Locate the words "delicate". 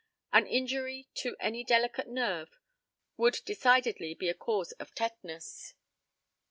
1.63-2.07